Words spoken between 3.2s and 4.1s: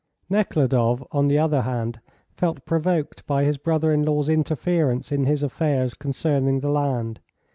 by his brother in